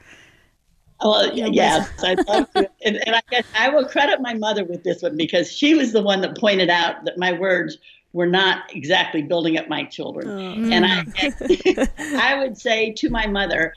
[1.02, 2.70] Well, yes, I'd love to.
[2.84, 5.94] And, and I guess I will credit my mother with this one because she was
[5.94, 7.78] the one that pointed out that my words
[8.12, 10.28] were not exactly building up my children.
[10.28, 10.74] Oh.
[10.74, 12.16] And I, mm.
[12.16, 13.74] I would say to my mother,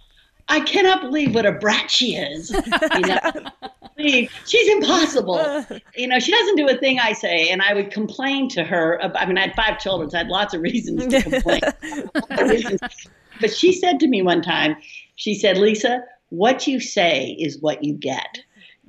[0.48, 2.50] I cannot believe what a brat she is.
[2.50, 3.18] You know,
[3.96, 5.64] believe she's impossible.
[5.94, 8.96] You know, she doesn't do a thing I say, and I would complain to her.
[8.96, 11.60] About, I mean, I had five children, so I had lots of reasons to complain.
[12.48, 12.80] Reasons.
[13.40, 14.76] But she said to me one time,
[15.16, 16.02] she said, Lisa,
[16.32, 18.38] what you say is what you get.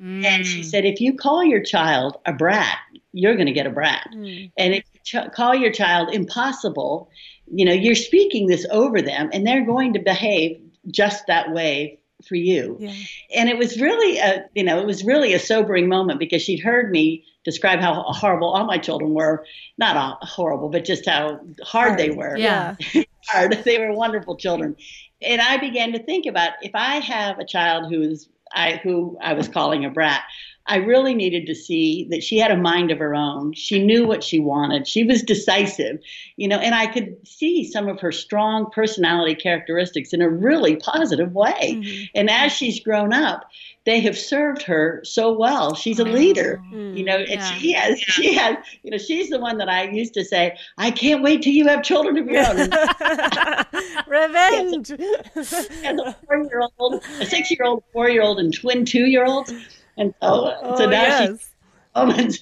[0.01, 0.65] And she mm.
[0.65, 2.77] said, if you call your child a brat,
[3.11, 4.07] you're going to get a brat.
[4.13, 4.51] Mm.
[4.57, 7.09] And if you ch- call your child impossible,
[7.47, 11.99] you know, you're speaking this over them, and they're going to behave just that way
[12.27, 12.77] for you.
[12.79, 12.93] Yeah.
[13.35, 16.61] And it was really a, you know, it was really a sobering moment because she'd
[16.61, 19.45] heard me describe how horrible all my children were.
[19.77, 22.75] Not all horrible, but just how hard, they were Yeah.
[23.27, 23.53] hard.
[23.63, 24.75] They were wonderful children.
[25.23, 29.17] And I began to think about if I have a child who is I who
[29.21, 30.23] I was calling a brat,
[30.65, 33.53] I really needed to see that she had a mind of her own.
[33.53, 34.87] She knew what she wanted.
[34.87, 35.99] She was decisive,
[36.37, 40.77] you know, and I could see some of her strong personality characteristics in a really
[40.77, 41.73] positive way.
[41.75, 42.03] Mm-hmm.
[42.15, 43.49] And as she's grown up,
[43.85, 45.75] they have served her so well.
[45.75, 46.95] She's a leader, mm-hmm.
[46.95, 47.51] you know, and Yeah.
[47.55, 50.91] she has, she has, you know, she's the one that I used to say, I
[50.91, 52.69] can't wait till you have children of your own.
[54.13, 54.91] And Revenge.
[55.35, 59.51] as a four-year-old, a six-year-old, four-year-old, and twin two-year-olds,
[59.97, 61.29] and so Oh, so now yes.
[61.39, 61.51] she's
[61.95, 62.39] moment.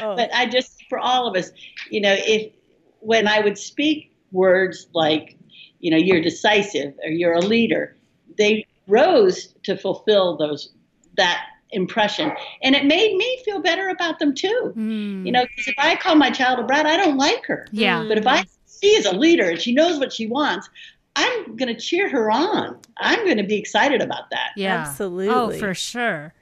[0.00, 0.16] Oh.
[0.16, 1.50] But I just for all of us,
[1.90, 2.52] you know, if
[3.00, 5.36] when I would speak words like,
[5.80, 7.96] you know, you're decisive or you're a leader,
[8.38, 10.72] they rose to fulfill those
[11.16, 14.72] that impression, and it made me feel better about them too.
[14.76, 15.26] Mm.
[15.26, 17.66] You know, 'cause if I call my child a brat, I don't like her.
[17.72, 18.04] Yeah.
[18.08, 18.44] But if I
[18.80, 20.68] she is a leader and she knows what she wants,
[21.16, 22.78] I'm going to cheer her on.
[22.98, 24.50] I'm going to be excited about that.
[24.56, 24.84] Yeah.
[24.88, 25.28] Absolutely.
[25.28, 26.34] Oh, for sure.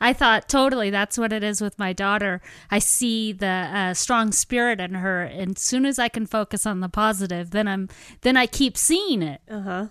[0.00, 2.40] I thought totally that's what it is with my daughter.
[2.70, 6.66] I see the uh, strong spirit in her, and as soon as I can focus
[6.66, 7.88] on the positive, then I'm
[8.22, 9.40] then I keep seeing it.
[9.48, 9.86] Uh huh.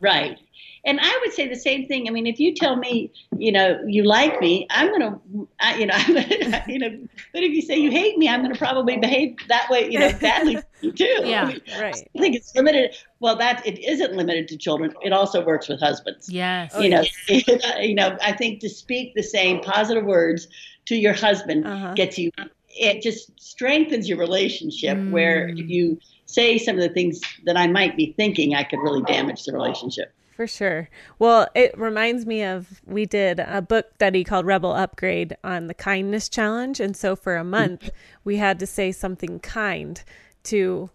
[0.00, 0.36] Right.
[0.84, 2.06] and I would say the same thing.
[2.06, 5.18] I mean, if you tell me, you know, you like me, I'm gonna,
[5.60, 7.08] I, you know, I'm gonna, you know.
[7.32, 10.12] But if you say you hate me, I'm gonna probably behave that way, you know,
[10.20, 11.04] badly too.
[11.24, 12.08] Yeah, I mean, right.
[12.16, 12.94] I think it's limited.
[13.20, 14.92] Well, that it isn't limited to children.
[15.02, 16.28] It also works with husbands.
[16.28, 16.74] Yes.
[16.78, 17.02] you know,
[17.80, 18.16] you know.
[18.22, 20.48] I think to speak the same positive words
[20.86, 21.94] to your husband Uh-huh.
[21.94, 22.30] gets you.
[22.78, 24.98] It just strengthens your relationship.
[25.10, 28.80] Where if you say some of the things that I might be thinking, I could
[28.80, 30.12] really damage the relationship.
[30.34, 30.90] For sure.
[31.18, 35.72] Well, it reminds me of we did a book study called Rebel Upgrade on the
[35.72, 36.78] kindness challenge.
[36.78, 37.88] And so for a month,
[38.22, 40.02] we had to say something kind
[40.42, 40.90] to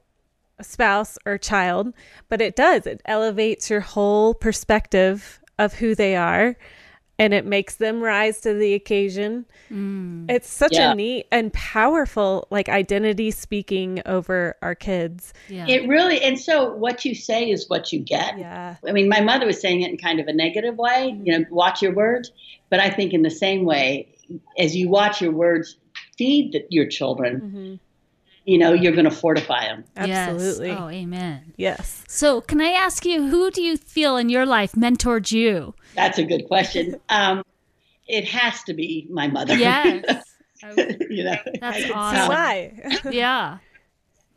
[0.63, 1.93] spouse or child.
[2.29, 6.55] But it does, it elevates your whole perspective of who they are
[7.21, 9.45] and it makes them rise to the occasion.
[9.71, 10.25] Mm.
[10.27, 10.93] It's such Yeah.
[10.93, 15.31] a neat and powerful like identity speaking over our kids.
[15.47, 15.67] Yeah.
[15.67, 18.39] It really, and so what you say is what you get.
[18.39, 18.77] Yeah.
[18.87, 21.45] I mean, my mother was saying it in kind of a negative way, you know,
[21.51, 22.31] watch your words.
[22.71, 24.07] But I think in the same way,
[24.57, 25.75] as you watch your words
[26.17, 27.75] feed the, your children, mm-hmm.
[28.45, 29.83] You know, you're going to fortify them.
[29.95, 30.29] Yes.
[30.29, 30.71] Absolutely.
[30.71, 31.53] Oh, amen.
[31.57, 32.03] Yes.
[32.07, 35.75] So, can I ask you, who do you feel in your life mentored you?
[35.95, 36.99] That's a good question.
[37.09, 37.43] Um,
[38.07, 39.55] it has to be my mother.
[39.55, 40.03] Yes.
[41.09, 42.27] you know, That's awesome.
[42.29, 42.99] why?
[43.09, 43.57] Yeah.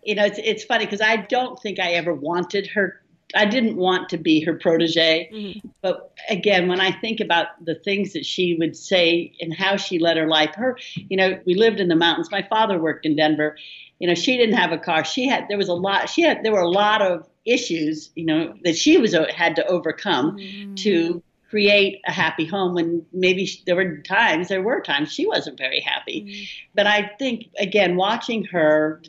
[0.02, 3.00] you know, it's it's funny because I don't think I ever wanted her.
[3.34, 5.68] I didn't want to be her protege, mm-hmm.
[5.82, 9.98] but again, when I think about the things that she would say and how she
[9.98, 12.30] led her life, her, you know, we lived in the mountains.
[12.30, 13.56] My father worked in Denver.
[13.98, 15.04] You know, she didn't have a car.
[15.04, 16.08] She had there was a lot.
[16.08, 19.66] She had there were a lot of issues, you know, that she was had to
[19.66, 20.74] overcome mm-hmm.
[20.76, 21.22] to
[21.54, 25.56] create a happy home when maybe sh- there were times there were times she wasn't
[25.56, 26.44] very happy mm-hmm.
[26.74, 29.00] but i think again watching her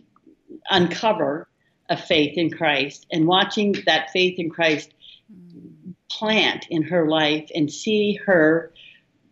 [0.69, 1.47] uncover
[1.89, 4.93] a faith in christ and watching that faith in christ
[6.09, 8.71] plant in her life and see her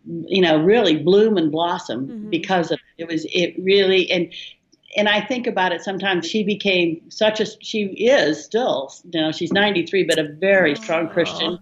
[0.06, 2.30] you know really bloom and blossom mm-hmm.
[2.30, 3.08] because of it.
[3.08, 4.32] Was it really and
[4.96, 6.24] and I think about it sometimes.
[6.24, 11.08] She became such a she is still you know she's 93 but a very strong
[11.08, 11.58] Christian.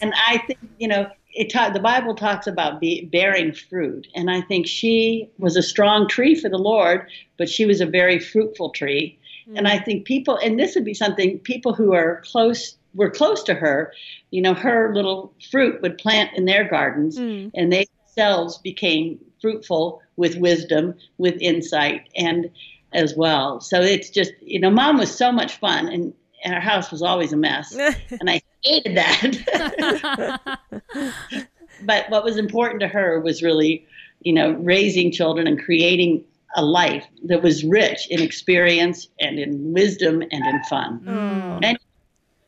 [0.00, 4.06] And I think you know it ta- the Bible talks about be, bearing fruit.
[4.14, 7.86] And I think she was a strong tree for the Lord but she was a
[7.86, 9.18] very fruitful tree
[9.54, 9.84] and I mm.
[9.84, 13.92] think people and this would be something people who are close were close to her
[14.30, 17.50] you know her little fruit would plant in their gardens mm.
[17.54, 22.50] and they themselves became fruitful with wisdom with insight and
[22.92, 23.60] as well.
[23.60, 27.02] So it's just you know mom was so much fun and, and our house was
[27.02, 27.76] always a mess.
[28.10, 30.58] And i hated that.
[31.82, 33.86] But what was important to her was really
[34.20, 36.24] you know raising children and creating
[36.54, 41.58] a life that was rich in experience and in wisdom and in fun oh.
[41.62, 41.78] and,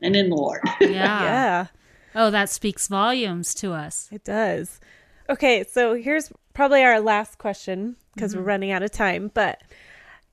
[0.01, 0.87] and in the lord Yeah.
[0.89, 1.65] yeah.
[2.15, 4.09] Oh, that speaks volumes to us.
[4.11, 4.79] It does.
[5.29, 8.47] Okay, so here's probably our last question because we're mm-hmm.
[8.47, 9.61] running out of time, but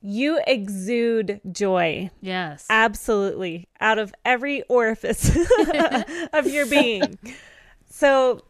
[0.01, 2.65] you exude joy Yes.
[2.69, 5.35] absolutely out of every orifice
[6.33, 7.19] of your being.
[7.89, 8.43] So,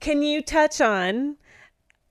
[0.00, 1.36] can you touch on,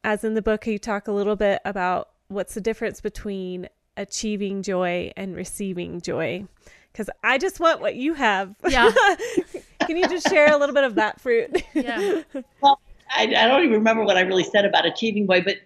[0.03, 3.67] as in the book, you talk a little bit about what's the difference between
[3.97, 6.45] achieving joy and receiving joy?
[6.91, 8.55] Because I just want what you have.
[8.67, 8.91] Yeah.
[9.85, 11.63] Can you just share a little bit of that fruit?
[11.73, 12.23] Yeah.
[12.61, 15.57] Well, I, I don't even remember what I really said about achieving joy, but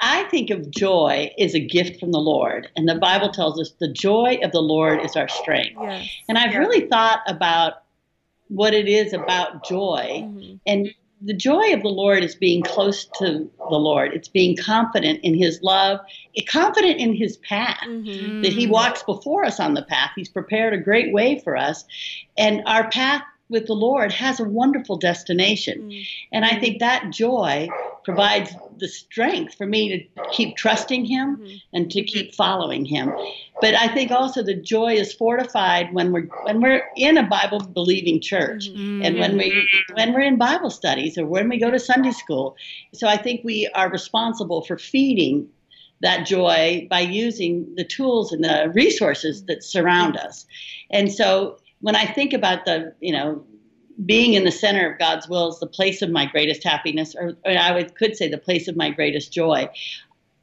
[0.00, 2.68] I think of joy as a gift from the Lord.
[2.76, 5.78] And the Bible tells us the joy of the Lord is our strength.
[5.80, 6.08] Yes.
[6.28, 7.82] And I've really thought about
[8.48, 10.22] what it is about joy.
[10.24, 10.56] Mm-hmm.
[10.66, 14.12] And the joy of the Lord is being close to the Lord.
[14.12, 16.00] It's being confident in his love,
[16.48, 18.42] confident in his path, mm-hmm.
[18.42, 20.10] that he walks before us on the path.
[20.16, 21.84] He's prepared a great way for us.
[22.36, 25.82] And our path with the Lord has a wonderful destination.
[25.82, 26.02] Mm-hmm.
[26.32, 27.68] And I think that joy
[28.04, 31.56] provides the strength for me to keep trusting him mm-hmm.
[31.72, 33.12] and to keep following him.
[33.60, 37.60] But I think also the joy is fortified when we're when we're in a Bible
[37.60, 39.02] believing church mm-hmm.
[39.04, 42.56] and when we when we're in Bible studies or when we go to Sunday school.
[42.92, 45.48] So I think we are responsible for feeding
[46.00, 50.46] that joy by using the tools and the resources that surround us.
[50.90, 53.44] And so when I think about the, you know,
[54.06, 57.36] being in the center of God's will is the place of my greatest happiness, or,
[57.44, 59.68] or I would, could say the place of my greatest joy.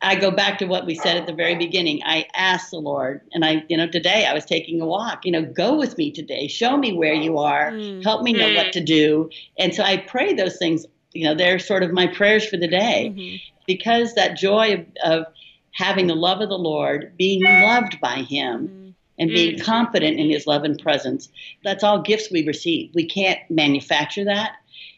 [0.01, 2.01] I go back to what we said at the very beginning.
[2.05, 5.25] I asked the Lord, and I, you know, today I was taking a walk.
[5.25, 6.47] You know, go with me today.
[6.47, 7.71] Show me where you are.
[7.71, 8.03] Mm.
[8.03, 9.29] Help me know what to do.
[9.57, 10.85] And so I pray those things.
[11.11, 13.35] You know, they're sort of my prayers for the day, mm-hmm.
[13.65, 15.25] because that joy of, of
[15.71, 18.78] having the love of the Lord, being loved by Him, mm-hmm.
[19.19, 19.63] And being mm.
[19.63, 21.29] confident in his love and presence.
[21.63, 22.91] That's all gifts we receive.
[22.93, 24.53] We can't manufacture that.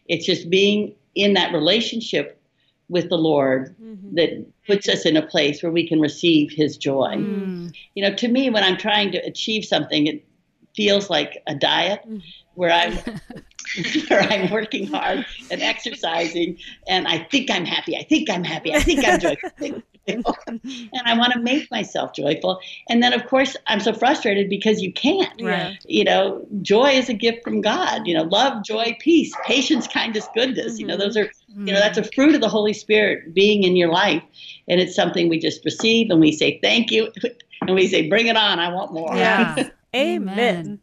[0.08, 2.40] It's just being in that relationship
[2.88, 4.16] with the Lord mm-hmm.
[4.16, 7.16] that puts us in a place where we can receive his joy.
[7.16, 7.74] Mm.
[7.96, 10.26] You know, to me, when I'm trying to achieve something, it
[10.76, 12.22] feels like a diet mm.
[12.54, 12.98] where I'm
[14.08, 16.58] where I'm working hard and exercising
[16.88, 17.96] and I think I'm happy.
[17.96, 18.74] I think I'm happy.
[18.74, 19.82] I think I'm joyful.
[20.08, 22.60] and I want to make myself joyful.
[22.90, 25.42] And then of course I'm so frustrated because you can't.
[25.42, 25.78] Right.
[25.86, 28.08] You know, joy is a gift from God.
[28.08, 30.80] You know, love, joy, peace, patience, kindness, goodness.
[30.80, 32.10] You know, those are you know, that's a mm-hmm.
[32.16, 34.24] fruit of the Holy Spirit being in your life.
[34.68, 37.12] And it's something we just receive and we say thank you
[37.62, 39.16] and we say, Bring it on, I want more.
[39.16, 39.70] Yeah.
[39.96, 40.40] Amen.
[40.40, 40.80] Amen.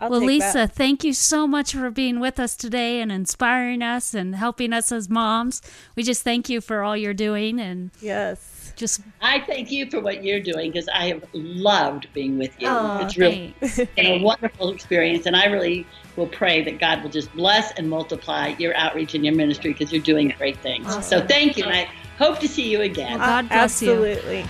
[0.00, 0.72] I'll well, Lisa, that.
[0.72, 4.90] thank you so much for being with us today and inspiring us and helping us
[4.90, 5.60] as moms.
[5.94, 8.72] We just thank you for all you're doing and Yes.
[8.76, 12.68] just I thank you for what you're doing because I have loved being with you.
[12.68, 15.86] oh, it's really been a wonderful experience, and I really
[16.16, 19.92] will pray that God will just bless and multiply your outreach and your ministry because
[19.92, 21.04] you're doing great things.
[21.06, 23.18] So thank you, and I hope to see you again.
[23.18, 23.92] God bless you.
[23.92, 24.46] Absolutely.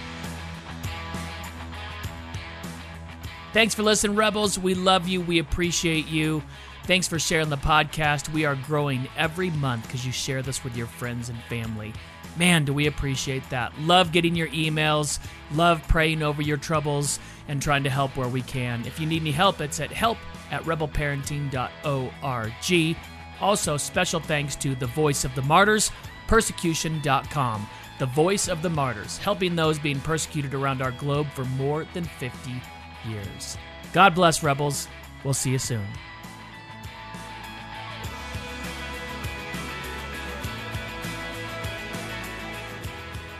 [3.53, 4.59] Thanks for listening, Rebels.
[4.59, 5.21] We love you.
[5.21, 6.43] We appreciate you.
[6.85, 8.33] Thanks for sharing the podcast.
[8.33, 11.93] We are growing every month because you share this with your friends and family.
[12.37, 13.77] Man, do we appreciate that.
[13.81, 15.19] Love getting your emails,
[15.53, 18.87] love praying over your troubles, and trying to help where we can.
[18.87, 20.19] If you need any help, it's at help
[20.53, 22.97] at rebelparenting.org.
[23.41, 25.91] Also, special thanks to the Voice of the Martyrs,
[26.29, 27.69] persecution.com.
[27.99, 32.05] The Voice of the Martyrs, helping those being persecuted around our globe for more than
[32.05, 32.63] 50
[33.07, 33.57] years.
[33.93, 34.89] God bless, Rebels.
[35.25, 35.87] We'll see you soon.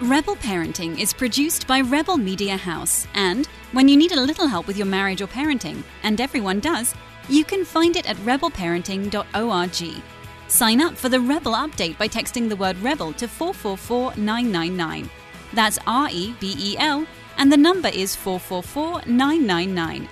[0.01, 4.67] Rebel Parenting is produced by Rebel Media House, and when you need a little help
[4.67, 6.95] with your marriage or parenting, and everyone does,
[7.29, 10.03] you can find it at rebelparenting.org.
[10.49, 15.11] Sign up for the Rebel update by texting the word Rebel to 444999.
[15.53, 17.07] That's R E B E L,
[17.41, 20.09] and the number is 444999.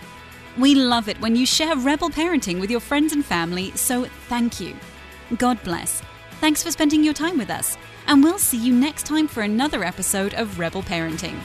[0.56, 4.58] We love it when you share Rebel Parenting with your friends and family, so thank
[4.58, 4.74] you.
[5.36, 6.02] God bless.
[6.40, 7.76] Thanks for spending your time with us,
[8.06, 11.38] and we'll see you next time for another episode of Rebel Parenting.